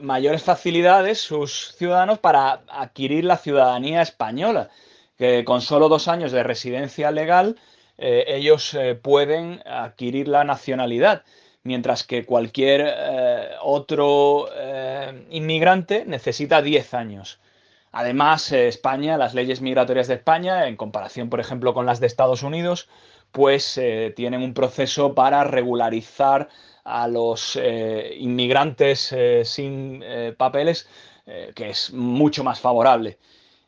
mayores 0.00 0.42
facilidades 0.42 1.20
sus 1.20 1.75
ciudadanos 1.76 2.18
para 2.18 2.62
adquirir 2.68 3.25
la 3.25 3.37
ciudadanía 3.37 4.00
española, 4.00 4.70
que 5.18 5.44
con 5.44 5.61
solo 5.61 5.90
dos 5.90 6.09
años 6.09 6.32
de 6.32 6.42
residencia 6.42 7.11
legal 7.11 7.56
eh, 8.02 8.25
ellos 8.28 8.73
eh, 8.73 8.95
pueden 8.95 9.62
adquirir 9.66 10.26
la 10.26 10.42
nacionalidad, 10.42 11.23
mientras 11.64 12.02
que 12.02 12.25
cualquier 12.25 12.83
eh, 12.87 13.50
otro 13.62 14.49
inmigrante 15.28 16.04
necesita 16.07 16.62
10 16.62 16.95
años. 16.95 17.40
Además, 17.92 18.52
España, 18.52 19.19
las 19.19 19.35
leyes 19.35 19.61
migratorias 19.61 20.09
de 20.09 20.14
España, 20.14 20.66
en 20.66 20.76
comparación, 20.76 21.28
por 21.28 21.40
ejemplo, 21.40 21.75
con 21.75 21.87
las 21.87 22.00
de 22.00 22.07
Estados 22.07 22.42
Unidos, 22.42 22.88
pues 23.33 23.80
tienen 24.16 24.42
un 24.42 24.54
proceso 24.54 25.14
para 25.14 25.45
regularizar 25.45 26.49
a 26.85 27.09
los 27.09 27.59
inmigrantes 28.19 29.14
sin 29.45 30.04
papeles 30.37 30.88
que 31.54 31.71
es 31.71 31.92
mucho 31.92 32.45
más 32.45 32.61
favorable. 32.61 33.19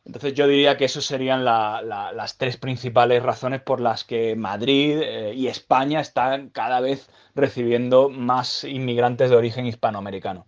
Entonces 0.05 0.33
yo 0.33 0.47
diría 0.47 0.75
que 0.75 0.85
esas 0.85 1.05
serían 1.05 1.45
las 1.45 2.37
tres 2.37 2.57
principales 2.57 3.23
razones 3.23 3.61
por 3.61 3.79
las 3.79 4.03
que 4.03 4.35
Madrid 4.35 4.99
eh, 5.01 5.33
y 5.33 5.47
España 5.47 6.01
están 6.01 6.49
cada 6.49 6.81
vez 6.81 7.09
recibiendo 7.35 8.09
más 8.09 8.65
inmigrantes 8.65 9.29
de 9.29 9.37
origen 9.37 9.65
hispanoamericano. 9.65 10.45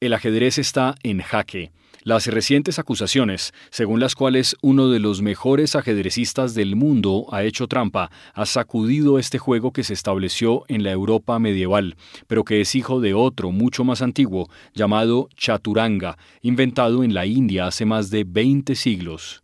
El 0.00 0.14
ajedrez 0.14 0.58
está 0.58 0.94
en 1.02 1.20
jaque. 1.20 1.72
Las 2.02 2.26
recientes 2.26 2.78
acusaciones, 2.78 3.52
según 3.70 4.00
las 4.00 4.14
cuales 4.14 4.56
uno 4.62 4.88
de 4.88 5.00
los 5.00 5.20
mejores 5.20 5.76
ajedrecistas 5.76 6.54
del 6.54 6.74
mundo 6.74 7.26
ha 7.30 7.42
hecho 7.42 7.66
trampa, 7.66 8.10
ha 8.32 8.46
sacudido 8.46 9.18
este 9.18 9.38
juego 9.38 9.72
que 9.72 9.84
se 9.84 9.92
estableció 9.92 10.64
en 10.68 10.82
la 10.82 10.92
Europa 10.92 11.38
medieval, 11.38 11.96
pero 12.26 12.42
que 12.44 12.62
es 12.62 12.74
hijo 12.74 13.00
de 13.00 13.12
otro 13.12 13.50
mucho 13.50 13.84
más 13.84 14.00
antiguo, 14.00 14.48
llamado 14.72 15.28
Chaturanga, 15.36 16.16
inventado 16.40 17.04
en 17.04 17.12
la 17.12 17.26
India 17.26 17.66
hace 17.66 17.84
más 17.84 18.08
de 18.08 18.24
20 18.24 18.74
siglos. 18.76 19.42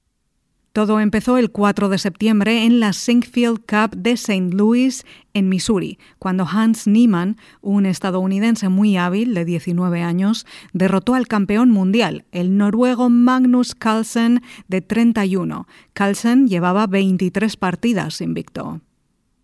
Todo 0.77 1.01
empezó 1.01 1.39
el 1.39 1.51
4 1.53 1.89
de 1.89 1.97
septiembre 1.97 2.67
en 2.67 2.81
la 2.81 2.93
Sinkfield 2.93 3.61
Cup 3.61 3.97
de 3.97 4.11
St. 4.11 4.51
Louis, 4.53 5.07
en 5.33 5.49
Missouri, 5.49 5.99
cuando 6.19 6.47
Hans 6.47 6.87
Niemann, 6.87 7.39
un 7.63 7.87
estadounidense 7.87 8.69
muy 8.69 8.99
hábil 8.99 9.33
de 9.33 9.47
19 9.47 10.03
años, 10.03 10.45
derrotó 10.75 11.15
al 11.15 11.29
campeón 11.29 11.71
mundial, 11.71 12.27
el 12.31 12.59
noruego 12.59 13.09
Magnus 13.09 13.75
Carlsen, 13.75 14.43
de 14.69 14.83
31. 14.83 15.67
Carlsen 15.95 16.47
llevaba 16.47 16.87
23 16.87 17.57
partidas 17.57 18.21
invicto. 18.21 18.83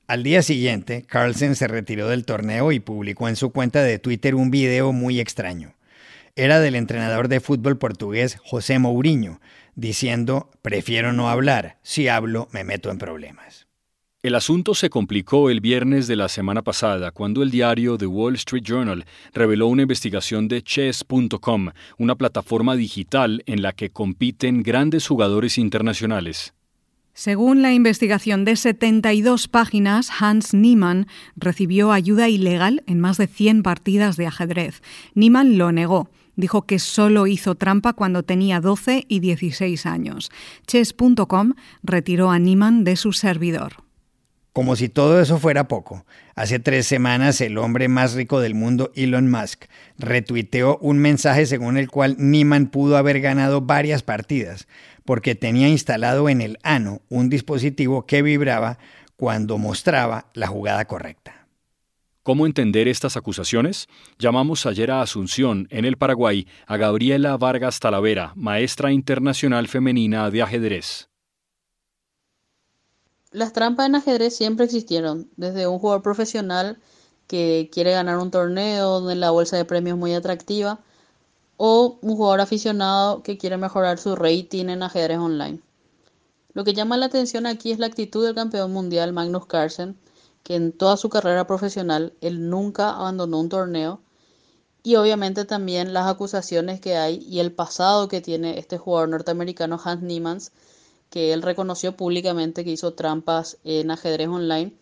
Al 0.09 0.25
día 0.25 0.43
siguiente, 0.43 1.01
Carlsen 1.01 1.57
se 1.57 1.67
retiró 1.67 2.09
del 2.09 2.27
torneo 2.27 2.73
y 2.73 2.81
publicó 2.81 3.31
en 3.31 3.37
su 3.37 3.53
cuenta 3.53 3.83
de 3.83 3.99
Twitter 3.99 4.35
un 4.35 4.51
video 4.51 4.93
muy 4.93 5.19
extraño. 5.19 5.73
Era 6.37 6.61
del 6.61 6.77
entrenador 6.77 7.29
de 7.29 7.41
fútbol 7.41 7.79
portugués 7.79 8.39
José 8.43 8.79
Mourinho, 8.79 9.41
diciendo, 9.75 10.51
prefiero 10.63 11.13
no 11.13 11.29
hablar, 11.29 11.79
si 11.83 12.09
hablo 12.09 12.49
me 12.53 12.65
meto 12.65 12.91
en 12.91 12.99
problemas. 12.99 13.67
El 14.23 14.37
asunto 14.37 14.75
se 14.75 14.89
complicó 14.89 15.51
el 15.51 15.61
viernes 15.61 16.07
de 16.07 16.15
la 16.15 16.29
semana 16.29 16.63
pasada 16.63 17.11
cuando 17.11 17.43
el 17.43 17.51
diario 17.51 17.99
The 17.99 18.07
Wall 18.07 18.37
Street 18.37 18.63
Journal 18.63 19.05
reveló 19.35 19.67
una 19.67 19.83
investigación 19.83 20.47
de 20.47 20.63
chess.com, 20.63 21.71
una 21.99 22.15
plataforma 22.15 22.77
digital 22.77 23.43
en 23.47 23.63
la 23.63 23.73
que 23.73 23.91
compiten 23.91 24.63
grandes 24.63 25.09
jugadores 25.09 25.59
internacionales. 25.59 26.55
Según 27.15 27.63
la 27.63 27.75
investigación 27.75 28.45
de 28.45 28.55
72 28.55 29.49
páginas, 29.49 30.09
Hans 30.19 30.55
Niemann 30.55 31.09
recibió 31.35 31.91
ayuda 31.91 32.29
ilegal 32.29 32.85
en 32.87 33.01
más 33.01 33.19
de 33.19 33.27
100 33.27 33.65
partidas 33.65 34.17
de 34.17 34.29
ajedrez. 34.29 34.83
Niemann 35.15 35.59
lo 35.59 35.73
negó. 35.73 36.09
Dijo 36.37 36.63
que 36.63 36.79
solo 36.79 37.27
hizo 37.27 37.55
trampa 37.55 37.93
cuando 37.93 38.23
tenía 38.23 38.61
12 38.61 39.05
y 39.09 39.21
16 39.21 39.87
años. 39.87 40.31
Chess.com 40.67 41.55
retiró 41.83 42.31
a 42.31 42.39
Niemann 42.39 42.85
de 42.85 42.97
su 42.97 43.13
servidor. 43.13 43.83
Como 44.53 44.77
si 44.77 44.91
todo 44.91 45.19
eso 45.19 45.39
fuera 45.39 45.67
poco, 45.67 46.05
hace 46.35 46.59
tres 46.59 46.87
semanas 46.87 47.41
el 47.41 47.57
hombre 47.57 47.89
más 47.89 48.13
rico 48.13 48.39
del 48.39 48.55
mundo, 48.55 48.93
Elon 48.95 49.31
Musk, 49.31 49.65
retuiteó 49.99 50.77
un 50.83 50.99
mensaje 50.99 51.47
según 51.47 51.79
el 51.79 51.89
cual 51.89 52.17
Niemann 52.19 52.67
pudo 52.67 52.99
haber 52.99 53.23
ganado 53.23 53.63
varias 53.63 54.03
partidas, 54.03 54.69
porque 55.07 55.35
tenía 55.35 55.69
instalado 55.69 56.29
en 56.29 56.43
el 56.43 56.59
ano 56.63 57.01
un 57.09 57.31
dispositivo 57.31 58.05
que 58.05 58.21
vibraba 58.21 58.77
cuando 59.17 59.57
mostraba 59.57 60.27
la 60.35 60.49
jugada 60.49 60.85
correcta. 60.85 61.42
¿Cómo 62.25 62.47
entender 62.47 62.87
estas 62.87 63.17
acusaciones? 63.17 63.89
Llamamos 64.17 64.65
ayer 64.67 64.93
a 64.93 65.03
Asunción, 65.03 65.67
en 65.71 65.85
el 65.85 65.97
Paraguay, 65.97 66.47
a 66.69 66.77
Gabriela 66.77 67.37
Vargas 67.37 67.81
Talavera, 67.81 68.33
maestra 68.37 68.93
internacional 68.93 69.67
femenina 69.67 70.31
de 70.31 70.41
ajedrez. 70.41 71.09
Las 73.33 73.53
trampas 73.53 73.87
en 73.87 73.97
ajedrez 73.97 74.37
siempre 74.37 74.67
existieron, 74.67 75.31
desde 75.37 75.67
un 75.67 75.81
jugador 75.81 76.03
profesional 76.03 76.79
que 77.27 77.69
quiere 77.73 77.91
ganar 77.91 78.19
un 78.19 78.31
torneo 78.31 79.01
donde 79.01 79.17
la 79.17 79.33
bolsa 79.33 79.57
de 79.57 79.65
premios 79.65 79.97
es 79.97 80.01
muy 80.01 80.15
atractiva, 80.15 80.79
o 81.57 81.99
un 82.03 82.15
jugador 82.15 82.41
aficionado 82.41 83.25
que 83.25 83.37
quiere 83.37 83.57
mejorar 83.57 83.99
su 83.99 84.15
rating 84.15 84.67
en 84.67 84.85
ajedrez 84.85 85.19
online. 85.19 85.59
Lo 86.55 86.63
que 86.63 86.73
llama 86.73 86.97
la 86.97 87.07
atención 87.07 87.47
aquí 87.47 87.73
es 87.73 87.81
la 87.81 87.87
actitud 87.87 88.25
del 88.25 88.37
campeón 88.37 88.73
mundial 88.73 89.13
Magnus 89.13 89.47
Carlsen, 89.47 89.97
que 90.43 90.55
en 90.55 90.73
toda 90.73 90.97
su 90.97 91.09
carrera 91.09 91.47
profesional 91.47 92.15
él 92.21 92.51
nunca 92.51 92.91
abandonó 92.91 93.41
un 93.41 93.49
torneo, 93.49 94.01
y 94.83 94.97
obviamente 94.97 95.45
también 95.45 95.93
las 95.93 96.09
acusaciones 96.09 96.81
que 96.81 96.97
hay 96.97 97.19
y 97.29 97.39
el 97.39 97.53
pasado 97.53 98.09
que 98.09 98.21
tiene 98.21 98.59
este 98.59 98.79
jugador 98.79 99.11
norteamericano 99.11 99.81
Hans 99.83 100.03
Niemann, 100.03 100.41
que 101.09 101.33
él 101.33 101.43
reconoció 101.43 101.97
públicamente 101.97 102.65
que 102.65 102.73
hizo 102.73 102.95
trampas 102.95 103.59
en 103.65 103.91
ajedrez 103.91 104.29
online, 104.29 104.73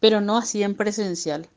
pero 0.00 0.20
no 0.20 0.36
así 0.36 0.62
en 0.62 0.74
presencial. 0.74 1.48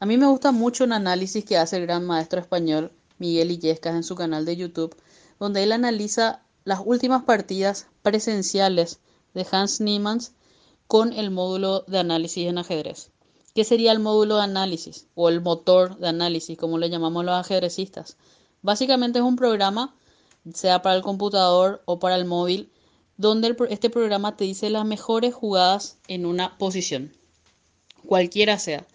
A 0.00 0.06
mí 0.06 0.16
me 0.16 0.26
gusta 0.26 0.52
mucho 0.52 0.84
un 0.84 0.92
análisis 0.92 1.44
que 1.44 1.58
hace 1.58 1.76
el 1.76 1.82
gran 1.82 2.06
maestro 2.06 2.40
español 2.40 2.92
Miguel 3.18 3.50
Illescas 3.50 3.94
en 3.94 4.04
su 4.04 4.14
canal 4.14 4.44
de 4.44 4.56
YouTube, 4.56 4.96
donde 5.38 5.62
él 5.62 5.72
analiza 5.72 6.40
las 6.64 6.80
últimas 6.84 7.24
partidas 7.24 7.86
presenciales 8.02 9.00
de 9.34 9.46
Hans 9.50 9.80
Niemann 9.80 10.20
con 10.86 11.12
el 11.12 11.30
módulo 11.30 11.84
de 11.86 11.98
análisis 11.98 12.46
en 12.46 12.58
ajedrez. 12.58 13.10
¿Qué 13.54 13.64
sería 13.64 13.92
el 13.92 14.00
módulo 14.00 14.36
de 14.36 14.42
análisis 14.42 15.06
o 15.14 15.28
el 15.28 15.40
motor 15.40 15.96
de 15.98 16.08
análisis, 16.08 16.58
como 16.58 16.78
le 16.78 16.90
llamamos 16.90 17.24
los 17.24 17.34
ajedrecistas? 17.34 18.16
Básicamente 18.62 19.20
es 19.20 19.24
un 19.24 19.36
programa, 19.36 19.94
sea 20.52 20.82
para 20.82 20.96
el 20.96 21.02
computador 21.02 21.82
o 21.84 21.98
para 21.98 22.16
el 22.16 22.24
móvil, 22.24 22.70
donde 23.16 23.54
este 23.70 23.90
programa 23.90 24.36
te 24.36 24.44
dice 24.44 24.70
las 24.70 24.84
mejores 24.84 25.34
jugadas 25.34 25.98
en 26.08 26.26
una 26.26 26.58
posición, 26.58 27.12
cualquiera 28.06 28.58
sea. 28.58 28.86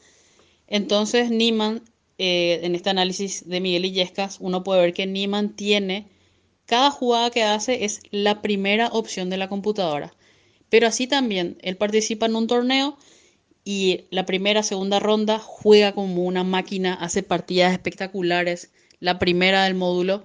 Entonces, 0.68 1.32
Niemann, 1.32 1.82
eh, 2.18 2.60
en 2.64 2.76
este 2.76 2.90
análisis 2.90 3.48
de 3.48 3.62
Miguel 3.62 3.86
Illescas, 3.86 4.38
uno 4.40 4.64
puede 4.64 4.82
ver 4.82 4.94
que 4.94 5.08
Niemann 5.08 5.56
tiene, 5.56 6.10
cada 6.66 6.92
jugada 6.92 7.32
que 7.32 7.44
hace 7.44 7.86
es 7.86 8.02
la 8.12 8.42
primera 8.42 8.88
opción 8.90 9.30
de 9.30 9.38
la 9.38 9.48
computadora. 9.50 10.14
Pero 10.70 10.88
así 10.88 11.08
también, 11.08 11.58
él 11.62 11.78
participa 11.78 12.26
en 12.28 12.36
un 12.36 12.48
torneo 12.48 12.98
y 13.64 14.06
la 14.10 14.26
primera, 14.26 14.64
segunda 14.64 15.00
ronda 15.00 15.40
juega 15.40 15.94
como 15.94 16.24
una 16.24 16.44
máquina, 16.44 16.94
hace 16.94 17.24
partidas 17.24 17.74
espectaculares, 17.74 18.72
la 19.00 19.20
primera 19.20 19.64
del 19.64 19.76
módulo, 19.76 20.24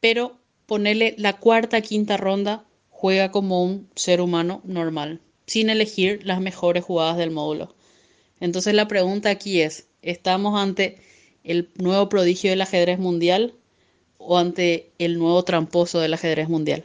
pero 0.00 0.36
ponerle 0.66 1.14
la 1.18 1.34
cuarta, 1.38 1.80
quinta 1.80 2.16
ronda 2.16 2.64
juega 2.90 3.30
como 3.30 3.62
un 3.62 3.88
ser 3.94 4.20
humano 4.20 4.60
normal, 4.64 5.20
sin 5.46 5.70
elegir 5.70 6.20
las 6.24 6.40
mejores 6.40 6.84
jugadas 6.84 7.16
del 7.16 7.30
módulo. 7.30 7.74
Entonces 8.40 8.74
la 8.74 8.88
pregunta 8.88 9.30
aquí 9.30 9.60
es, 9.60 9.86
¿estamos 10.02 10.60
ante 10.60 10.98
el 11.44 11.70
nuevo 11.76 12.08
prodigio 12.08 12.50
del 12.50 12.62
ajedrez 12.62 12.98
mundial 12.98 13.54
o 14.18 14.38
ante 14.38 14.90
el 14.98 15.18
nuevo 15.18 15.42
tramposo 15.44 16.00
del 16.00 16.14
ajedrez 16.14 16.48
mundial? 16.48 16.84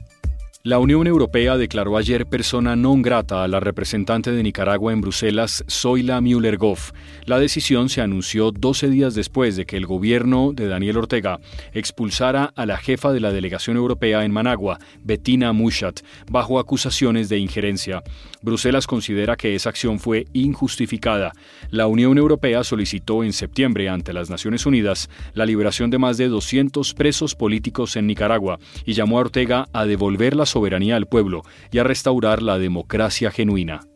La 0.63 0.77
Unión 0.77 1.07
Europea 1.07 1.57
declaró 1.57 1.97
ayer 1.97 2.27
persona 2.27 2.75
non 2.75 3.01
grata 3.01 3.41
a 3.41 3.47
la 3.47 3.59
representante 3.59 4.29
de 4.31 4.43
Nicaragua 4.43 4.93
en 4.93 5.01
Bruselas, 5.01 5.65
Zoila 5.67 6.21
Müller-Goff. 6.21 6.91
La 7.25 7.39
decisión 7.39 7.89
se 7.89 8.01
anunció 8.01 8.51
12 8.51 8.89
días 8.89 9.15
después 9.15 9.55
de 9.55 9.65
que 9.65 9.75
el 9.75 9.87
gobierno 9.87 10.53
de 10.53 10.67
Daniel 10.67 10.97
Ortega 10.97 11.39
expulsara 11.73 12.53
a 12.55 12.67
la 12.67 12.77
jefa 12.77 13.11
de 13.11 13.21
la 13.21 13.31
delegación 13.31 13.75
europea 13.75 14.23
en 14.23 14.31
Managua, 14.31 14.77
Bettina 15.03 15.51
Mushat, 15.51 16.01
bajo 16.29 16.59
acusaciones 16.59 17.27
de 17.27 17.39
injerencia. 17.39 18.03
Bruselas 18.43 18.85
considera 18.85 19.37
que 19.37 19.55
esa 19.55 19.69
acción 19.69 19.97
fue 19.97 20.27
injustificada. 20.31 21.31
La 21.71 21.87
Unión 21.87 22.19
Europea 22.19 22.63
solicitó 22.63 23.23
en 23.23 23.33
septiembre 23.33 23.89
ante 23.89 24.13
las 24.13 24.29
Naciones 24.29 24.67
Unidas 24.67 25.09
la 25.33 25.47
liberación 25.47 25.89
de 25.89 25.97
más 25.97 26.17
de 26.17 26.27
200 26.27 26.93
presos 26.93 27.33
políticos 27.33 27.95
en 27.95 28.05
Nicaragua 28.05 28.59
y 28.85 28.93
llamó 28.93 29.17
a 29.17 29.21
Ortega 29.21 29.67
a 29.73 29.85
devolver 29.85 30.35
las 30.35 30.50
soberanía 30.51 30.95
al 30.95 31.07
pueblo 31.07 31.43
y 31.71 31.79
a 31.79 31.83
restaurar 31.83 32.41
la 32.41 32.59
democracia 32.59 33.31
genuina. 33.31 33.90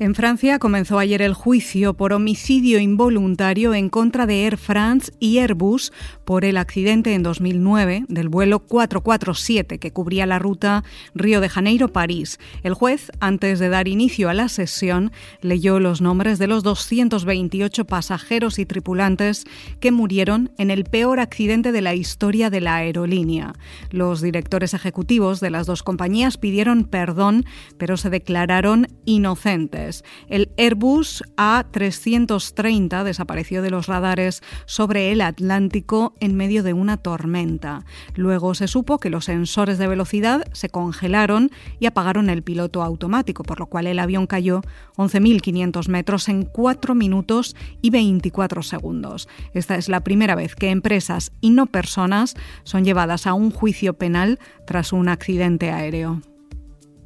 En 0.00 0.14
Francia 0.14 0.60
comenzó 0.60 1.00
ayer 1.00 1.22
el 1.22 1.34
juicio 1.34 1.92
por 1.92 2.12
homicidio 2.12 2.78
involuntario 2.78 3.74
en 3.74 3.88
contra 3.88 4.26
de 4.26 4.44
Air 4.44 4.56
France 4.56 5.10
y 5.18 5.38
Airbus 5.38 5.92
por 6.24 6.44
el 6.44 6.56
accidente 6.56 7.14
en 7.14 7.24
2009 7.24 8.04
del 8.06 8.28
vuelo 8.28 8.60
447 8.60 9.80
que 9.80 9.92
cubría 9.92 10.24
la 10.24 10.38
ruta 10.38 10.84
Río 11.16 11.40
de 11.40 11.48
Janeiro-París. 11.48 12.38
El 12.62 12.74
juez, 12.74 13.10
antes 13.18 13.58
de 13.58 13.70
dar 13.70 13.88
inicio 13.88 14.28
a 14.28 14.34
la 14.34 14.48
sesión, 14.48 15.10
leyó 15.40 15.80
los 15.80 16.00
nombres 16.00 16.38
de 16.38 16.46
los 16.46 16.62
228 16.62 17.84
pasajeros 17.84 18.60
y 18.60 18.66
tripulantes 18.66 19.46
que 19.80 19.90
murieron 19.90 20.52
en 20.58 20.70
el 20.70 20.84
peor 20.84 21.18
accidente 21.18 21.72
de 21.72 21.82
la 21.82 21.96
historia 21.96 22.50
de 22.50 22.60
la 22.60 22.76
aerolínea. 22.76 23.54
Los 23.90 24.20
directores 24.20 24.74
ejecutivos 24.74 25.40
de 25.40 25.50
las 25.50 25.66
dos 25.66 25.82
compañías 25.82 26.36
pidieron 26.36 26.84
perdón, 26.84 27.46
pero 27.78 27.96
se 27.96 28.10
declararon 28.10 28.86
inocentes. 29.04 29.87
El 30.28 30.50
Airbus 30.56 31.22
A330 31.36 33.04
desapareció 33.04 33.62
de 33.62 33.70
los 33.70 33.86
radares 33.86 34.42
sobre 34.66 35.12
el 35.12 35.20
Atlántico 35.20 36.14
en 36.20 36.36
medio 36.36 36.62
de 36.62 36.72
una 36.72 36.96
tormenta. 36.96 37.84
Luego 38.14 38.54
se 38.54 38.68
supo 38.68 38.98
que 38.98 39.10
los 39.10 39.24
sensores 39.24 39.78
de 39.78 39.88
velocidad 39.88 40.44
se 40.52 40.68
congelaron 40.68 41.50
y 41.78 41.86
apagaron 41.86 42.30
el 42.30 42.42
piloto 42.42 42.82
automático, 42.82 43.42
por 43.42 43.60
lo 43.60 43.66
cual 43.66 43.86
el 43.86 43.98
avión 43.98 44.26
cayó 44.26 44.62
11.500 44.96 45.88
metros 45.88 46.28
en 46.28 46.44
4 46.44 46.94
minutos 46.94 47.56
y 47.82 47.90
24 47.90 48.62
segundos. 48.62 49.28
Esta 49.54 49.76
es 49.76 49.88
la 49.88 50.00
primera 50.00 50.34
vez 50.34 50.54
que 50.54 50.70
empresas 50.70 51.32
y 51.40 51.50
no 51.50 51.66
personas 51.66 52.34
son 52.64 52.84
llevadas 52.84 53.26
a 53.26 53.34
un 53.34 53.50
juicio 53.50 53.94
penal 53.94 54.38
tras 54.66 54.92
un 54.92 55.08
accidente 55.08 55.70
aéreo. 55.70 56.20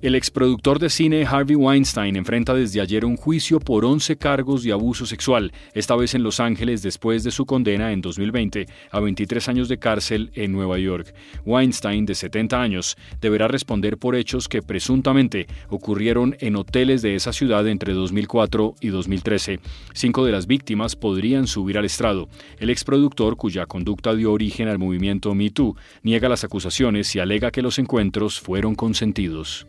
El 0.02 0.16
exproductor 0.16 0.80
de 0.80 0.90
cine 0.90 1.24
Harvey 1.24 1.54
Weinstein 1.54 2.16
enfrenta 2.16 2.54
desde 2.54 2.80
ayer 2.80 3.04
un 3.04 3.16
juicio 3.16 3.60
por 3.60 3.84
11 3.84 4.16
cargos 4.16 4.64
de 4.64 4.72
abuso 4.72 5.06
sexual, 5.06 5.52
esta 5.74 5.94
vez 5.94 6.16
en 6.16 6.24
Los 6.24 6.40
Ángeles 6.40 6.82
después 6.82 7.22
de 7.22 7.30
su 7.30 7.46
condena 7.46 7.92
en 7.92 8.00
2020 8.00 8.66
a 8.90 8.98
23 8.98 9.48
años 9.48 9.68
de 9.68 9.78
cárcel 9.78 10.32
en 10.34 10.50
Nueva 10.50 10.80
York. 10.80 11.14
Weinstein, 11.44 12.04
de 12.04 12.16
70 12.16 12.60
años, 12.60 12.96
deberá 13.20 13.46
responder 13.46 13.96
por 13.96 14.16
hechos 14.16 14.48
que 14.48 14.60
presuntamente 14.60 15.46
ocurrieron 15.68 16.34
en 16.40 16.56
hoteles 16.56 17.00
de 17.02 17.14
esa 17.14 17.32
ciudad 17.32 17.68
entre 17.68 17.92
2004 17.92 18.74
y 18.80 18.88
2013. 18.88 19.60
Cinco 19.94 20.24
de 20.24 20.32
las 20.32 20.48
víctimas 20.48 20.96
podrían 20.96 21.46
subir 21.46 21.78
al 21.78 21.84
estrado. 21.84 22.28
El 22.58 22.70
exproductor, 22.70 23.36
cuya 23.36 23.66
conducta 23.66 24.16
dio 24.16 24.32
origen 24.32 24.66
al 24.66 24.80
movimiento 24.80 25.32
Me 25.36 25.50
Too, 25.50 25.76
niega 26.02 26.28
las 26.28 26.42
acusaciones 26.42 27.14
y 27.14 27.20
alega 27.20 27.52
que 27.52 27.62
los 27.62 27.78
encuentros 27.78 28.40
fueron 28.40 28.74
consentidos. 28.74 29.68